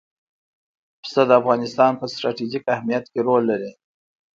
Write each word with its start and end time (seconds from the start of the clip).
پسه 1.01 1.21
د 1.29 1.31
افغانستان 1.41 1.91
په 1.99 2.05
ستراتیژیک 2.13 2.63
اهمیت 2.75 3.05
کې 3.11 3.19
رول 3.27 3.43
لري. 3.51 3.71